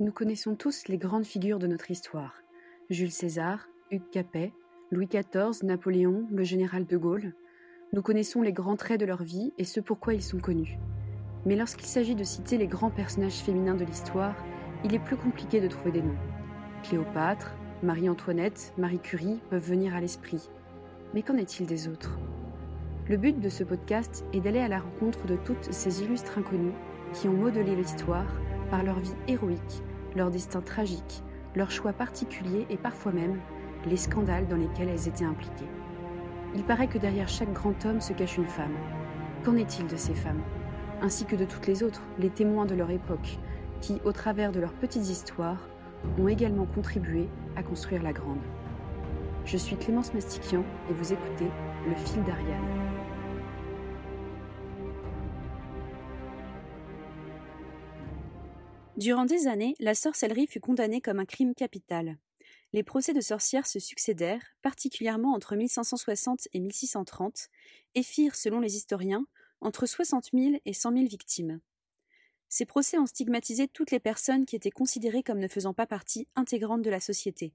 [0.00, 2.42] Nous connaissons tous les grandes figures de notre histoire.
[2.88, 4.54] Jules César, Hugues Capet,
[4.90, 7.34] Louis XIV, Napoléon, le général de Gaulle.
[7.92, 10.78] Nous connaissons les grands traits de leur vie et ce pourquoi ils sont connus.
[11.44, 14.34] Mais lorsqu'il s'agit de citer les grands personnages féminins de l'histoire,
[14.84, 16.16] il est plus compliqué de trouver des noms.
[16.82, 20.48] Cléopâtre, Marie-Antoinette, Marie Curie peuvent venir à l'esprit.
[21.12, 22.18] Mais qu'en est-il des autres?
[23.06, 26.72] Le but de ce podcast est d'aller à la rencontre de toutes ces illustres inconnues
[27.12, 28.40] qui ont modelé l'histoire
[28.70, 29.82] par leur vie héroïque
[30.16, 31.22] leur destin tragique,
[31.54, 33.38] leurs choix particuliers et parfois même
[33.86, 35.68] les scandales dans lesquels elles étaient impliquées.
[36.54, 38.74] Il paraît que derrière chaque grand homme se cache une femme.
[39.44, 40.42] Qu'en est-il de ces femmes?
[41.00, 43.38] Ainsi que de toutes les autres, les témoins de leur époque,
[43.80, 45.68] qui, au travers de leurs petites histoires,
[46.18, 48.42] ont également contribué à construire la grande.
[49.44, 51.50] Je suis Clémence Mastiquian et vous écoutez
[51.88, 52.89] Le fil d'Ariane.
[59.00, 62.18] Durant des années, la sorcellerie fut condamnée comme un crime capital.
[62.74, 67.48] Les procès de sorcières se succédèrent, particulièrement entre 1560 et 1630,
[67.94, 69.24] et firent, selon les historiens,
[69.62, 71.60] entre 60 000 et 100 000 victimes.
[72.50, 76.28] Ces procès ont stigmatisé toutes les personnes qui étaient considérées comme ne faisant pas partie
[76.36, 77.54] intégrante de la société.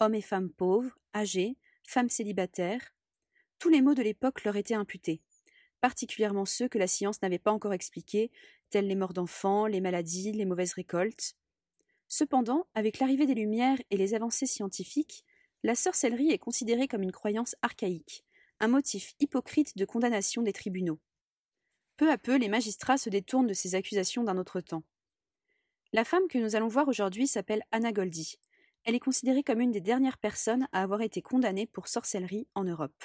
[0.00, 1.56] Hommes et femmes pauvres, âgés,
[1.88, 2.94] femmes célibataires.
[3.58, 5.22] Tous les maux de l'époque leur étaient imputés,
[5.80, 8.30] particulièrement ceux que la science n'avait pas encore expliqués,
[8.74, 11.36] telles les morts d'enfants, les maladies, les mauvaises récoltes.
[12.08, 15.24] Cependant, avec l'arrivée des Lumières et les avancées scientifiques,
[15.62, 18.24] la sorcellerie est considérée comme une croyance archaïque,
[18.58, 20.98] un motif hypocrite de condamnation des tribunaux.
[21.96, 24.82] Peu à peu, les magistrats se détournent de ces accusations d'un autre temps.
[25.92, 28.40] La femme que nous allons voir aujourd'hui s'appelle Anna Goldy.
[28.82, 32.64] Elle est considérée comme une des dernières personnes à avoir été condamnée pour sorcellerie en
[32.64, 33.04] Europe.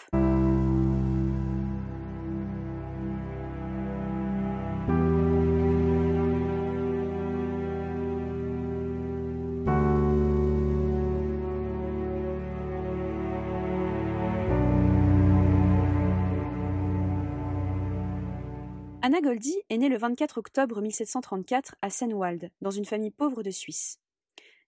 [19.02, 23.50] Anna Goldy est née le 24 octobre 1734 à Senwald, dans une famille pauvre de
[23.50, 23.98] Suisse.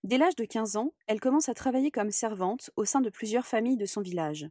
[0.05, 3.45] Dès l'âge de 15 ans, elle commence à travailler comme servante au sein de plusieurs
[3.45, 4.47] familles de son village.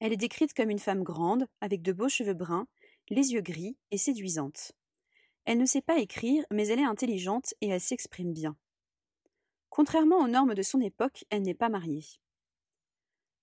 [0.00, 2.66] Elle est décrite comme une femme grande, avec de beaux cheveux bruns,
[3.10, 4.72] les yeux gris et séduisante.
[5.44, 8.56] Elle ne sait pas écrire, mais elle est intelligente et elle s'exprime bien.
[9.68, 12.06] Contrairement aux normes de son époque, elle n'est pas mariée.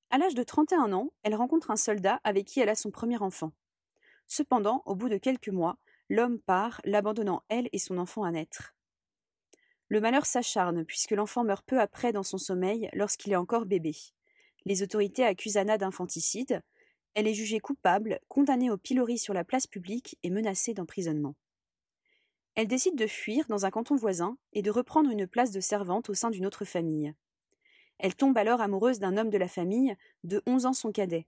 [0.10, 3.18] À l'âge de 31 ans, elle rencontre un soldat avec qui elle a son premier
[3.18, 3.52] enfant.
[4.28, 5.78] Cependant, au bout de quelques mois,
[6.10, 8.76] l'homme part, l'abandonnant elle et son enfant à naître.
[9.88, 13.96] Le malheur s'acharne, puisque l'enfant meurt peu après dans son sommeil, lorsqu'il est encore bébé.
[14.66, 16.62] Les autorités accusent Anna d'infanticide.
[17.14, 21.36] Elle est jugée coupable, condamnée au pilori sur la place publique et menacée d'emprisonnement.
[22.56, 26.10] Elle décide de fuir dans un canton voisin et de reprendre une place de servante
[26.10, 27.14] au sein d'une autre famille.
[28.00, 31.28] Elle tombe alors amoureuse d'un homme de la famille, de onze ans son cadet.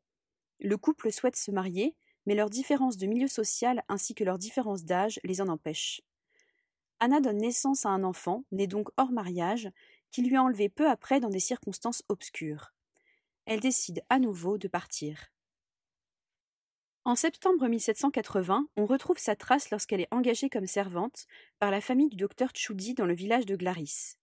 [0.59, 1.95] Le couple souhaite se marier,
[2.27, 6.01] mais leur différence de milieu social ainsi que leur différence d'âge les en empêchent.
[6.99, 9.71] Anna donne naissance à un enfant, né donc hors mariage,
[10.11, 12.73] qui lui a enlevé peu après dans des circonstances obscures.
[13.45, 15.31] Elle décide à nouveau de partir.
[17.05, 21.27] En septembre 1780, on retrouve sa trace lorsqu'elle est engagée comme servante
[21.59, 24.17] par la famille du docteur Tchoudi dans le village de Glaris.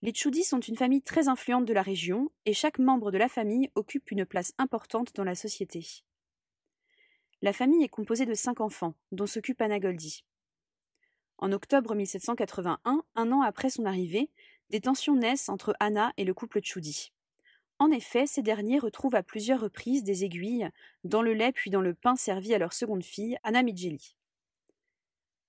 [0.00, 3.28] Les Tchoudi sont une famille très influente de la région et chaque membre de la
[3.28, 6.02] famille occupe une place importante dans la société.
[7.44, 10.24] La famille est composée de cinq enfants, dont s'occupe Anna Goldy.
[11.38, 14.30] En octobre 1781, un an après son arrivée,
[14.70, 17.12] des tensions naissent entre Anna et le couple Tchoudi.
[17.80, 20.68] En effet, ces derniers retrouvent à plusieurs reprises des aiguilles
[21.02, 24.14] dans le lait puis dans le pain servi à leur seconde fille, Anna Midjeli.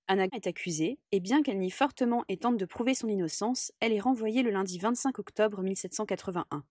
[0.08, 3.92] Anna est accusée, et bien qu'elle nie fortement et tente de prouver son innocence, elle
[3.92, 6.64] est renvoyée le lundi 25 octobre 1781.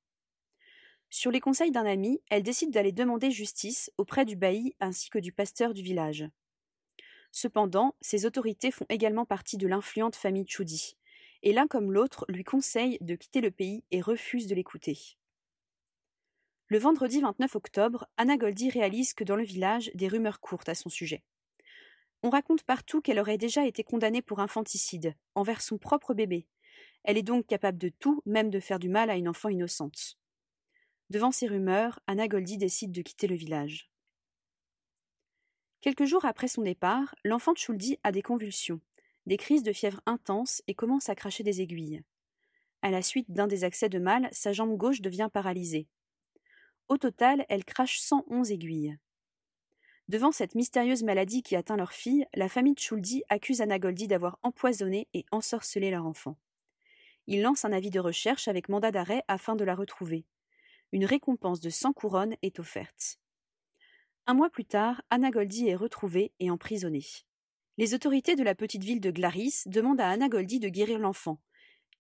[1.16, 5.20] Sur les conseils d'un ami, elle décide d'aller demander justice auprès du bailli ainsi que
[5.20, 6.26] du pasteur du village.
[7.32, 10.98] Cependant, ces autorités font également partie de l'influente famille Choudi,
[11.44, 14.98] et l'un comme l'autre lui conseille de quitter le pays et refuse de l'écouter.
[16.66, 20.74] Le vendredi 29 octobre, Anna Goldy réalise que dans le village, des rumeurs courent à
[20.74, 21.22] son sujet.
[22.24, 26.48] On raconte partout qu'elle aurait déjà été condamnée pour infanticide, envers son propre bébé.
[27.04, 30.18] Elle est donc capable de tout, même de faire du mal à une enfant innocente.
[31.10, 33.90] Devant ces rumeurs, Anna Goldy décide de quitter le village.
[35.82, 38.80] Quelques jours après son départ, l'enfant Tchouldi a des convulsions,
[39.26, 42.04] des crises de fièvre intenses et commence à cracher des aiguilles.
[42.82, 45.88] À la suite d'un des accès de mal, sa jambe gauche devient paralysée.
[46.88, 48.98] Au total, elle crache 111 aiguilles.
[50.10, 54.38] Devant cette mystérieuse maladie qui atteint leur fille, la famille Tchouldi accuse Anna Goldy d'avoir
[54.44, 56.38] empoisonné et ensorcelé leur enfant.
[57.28, 60.26] Il lance un avis de recherche avec mandat d'arrêt afin de la retrouver.
[60.94, 63.18] Une récompense de 100 couronnes est offerte.
[64.28, 67.08] Un mois plus tard, Anna Goldie est retrouvée et emprisonnée.
[67.80, 71.42] Les autorités de la petite ville de Glaris demandent à Anna Goldie de guérir l'enfant.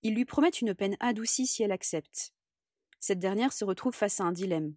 [0.03, 2.35] Ils lui promettent une peine adoucie si elle accepte.
[2.99, 4.75] Cette dernière se retrouve face à un dilemme.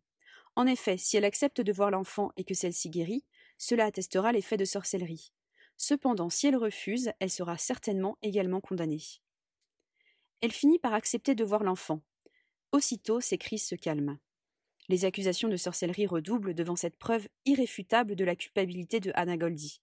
[0.54, 3.26] En effet, si elle accepte de voir l'enfant et que celle-ci guérit,
[3.58, 5.30] cela attestera l'effet de sorcellerie.
[5.76, 9.04] Cependant, si elle refuse, elle sera certainement également condamnée.
[10.40, 12.00] Elle finit par accepter de voir l'enfant.
[12.72, 14.18] Aussitôt, ses crises se calment.
[14.88, 19.80] Les accusations de sorcellerie redoublent devant cette preuve irréfutable de la culpabilité de Anna Goldie.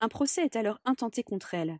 [0.00, 1.78] Un procès est alors intenté contre elle.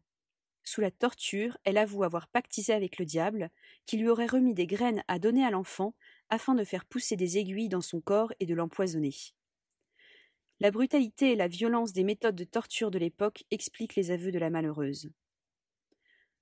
[0.65, 3.51] Sous la torture, elle avoue avoir pactisé avec le diable,
[3.85, 5.95] qui lui aurait remis des graines à donner à l'enfant
[6.29, 9.15] afin de faire pousser des aiguilles dans son corps et de l'empoisonner.
[10.61, 14.39] La brutalité et la violence des méthodes de torture de l'époque expliquent les aveux de
[14.39, 15.11] la malheureuse.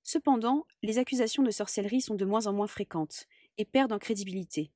[0.02, 3.26] Cependant, les accusations de sorcellerie sont de moins en moins fréquentes
[3.58, 4.72] et perdent en crédibilité.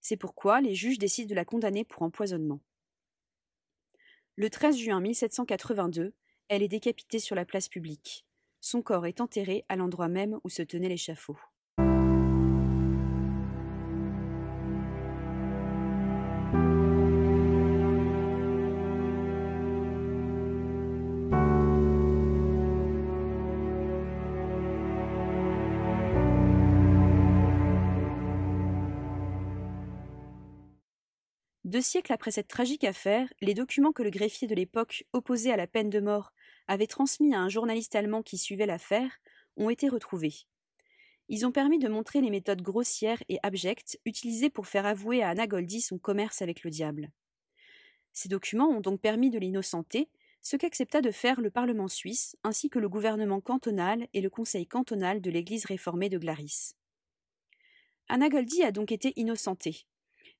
[0.00, 2.60] C'est pourquoi les juges décident de la condamner pour empoisonnement.
[4.36, 6.14] Le 13 juin 1782,
[6.48, 8.26] elle est décapitée sur la place publique.
[8.60, 11.38] Son corps est enterré à l'endroit même où se tenait l'échafaud.
[31.76, 35.58] Deux siècles après cette tragique affaire, les documents que le greffier de l'époque, opposé à
[35.58, 36.32] la peine de mort,
[36.68, 39.20] avait transmis à un journaliste allemand qui suivait l'affaire,
[39.58, 40.46] ont été retrouvés.
[41.28, 45.28] Ils ont permis de montrer les méthodes grossières et abjectes utilisées pour faire avouer à
[45.28, 47.10] Anna Goldie son commerce avec le diable.
[48.14, 50.08] Ces documents ont donc permis de l'innocenter,
[50.40, 54.66] ce qu'accepta de faire le Parlement suisse, ainsi que le gouvernement cantonal et le conseil
[54.66, 56.72] cantonal de l'Église réformée de Glaris.
[58.08, 59.86] Anna Goldie a donc été innocentée.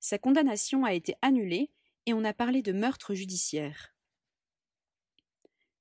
[0.00, 1.70] Sa condamnation a été annulée
[2.06, 3.94] et on a parlé de meurtre judiciaire.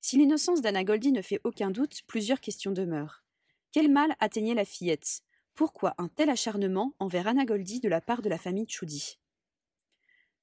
[0.00, 3.24] Si l'innocence d'Anna Goldie ne fait aucun doute, plusieurs questions demeurent.
[3.72, 5.22] Quel mal atteignait la fillette?
[5.54, 9.18] Pourquoi un tel acharnement envers Anna Goldie de la part de la famille Tchoudi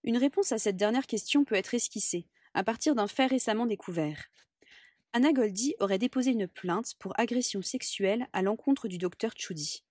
[0.04, 4.26] Une réponse à cette dernière question peut être esquissée, à partir d'un fait récemment découvert.
[5.14, 9.84] Anna Goldie aurait déposé une plainte pour agression sexuelle à l'encontre du docteur Tchoudi.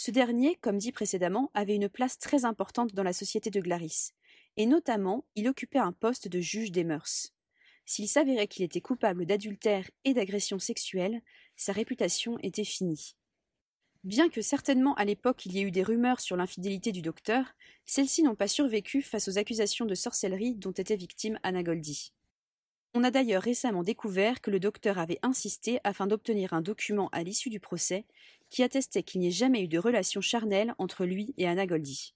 [0.00, 4.12] Ce dernier, comme dit précédemment, avait une place très importante dans la société de Glaris,
[4.56, 7.32] et notamment il occupait un poste de juge des mœurs.
[7.84, 11.20] S'il s'avérait qu'il était coupable d'adultère et d'agression sexuelle,
[11.56, 13.16] sa réputation était finie.
[14.04, 17.56] Bien que certainement à l'époque il y ait eu des rumeurs sur l'infidélité du docteur,
[17.84, 22.12] celles-ci n'ont pas survécu face aux accusations de sorcellerie dont était victime Anna Goldie.
[22.94, 27.22] On a d'ailleurs récemment découvert que le docteur avait insisté afin d'obtenir un document à
[27.22, 28.06] l'issue du procès
[28.50, 32.14] qui attestait qu'il n'y ait jamais eu de relation charnelle entre lui et Anna Goldie.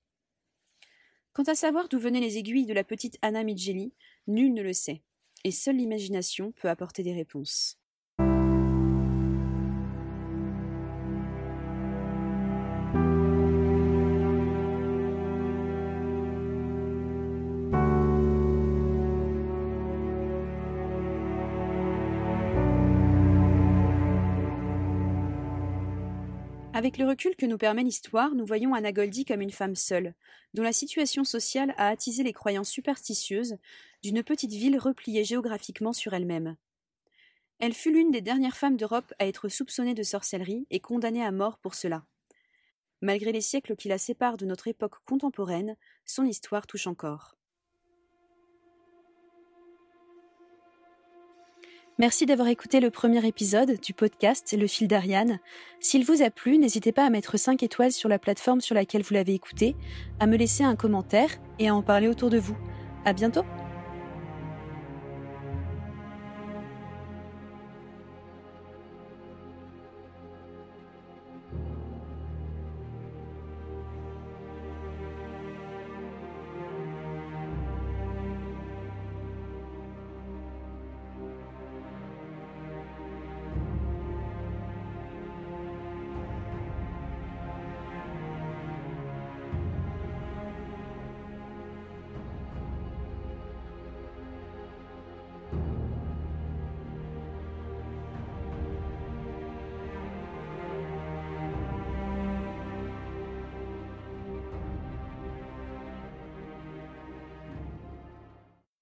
[1.35, 3.93] Quant à savoir d'où venaient les aiguilles de la petite Anna Midgeli,
[4.27, 5.03] nul ne le sait,
[5.45, 7.82] et seule l'imagination peut apporter des réponses.
[26.75, 30.15] Avec le recul que nous permet l'histoire, nous voyons Anna Goldie comme une femme seule,
[30.55, 33.59] dont la situation sociale a attisé les croyances superstitieuses
[34.03, 36.57] d'une petite ville repliée géographiquement sur elle-même.
[37.59, 41.31] Elle fut l'une des dernières femmes d'Europe à être soupçonnée de sorcellerie et condamnée à
[41.31, 42.07] mort pour cela.
[43.03, 45.77] Malgré les siècles qui la séparent de notre époque contemporaine,
[46.07, 47.37] son histoire touche encore.
[52.03, 55.39] Merci d'avoir écouté le premier épisode du podcast Le fil d'Ariane.
[55.79, 59.03] S'il vous a plu, n'hésitez pas à mettre 5 étoiles sur la plateforme sur laquelle
[59.03, 59.77] vous l'avez écouté,
[60.19, 61.31] à me laisser un commentaire
[61.61, 62.57] et à en parler autour de vous.
[63.05, 63.45] À bientôt!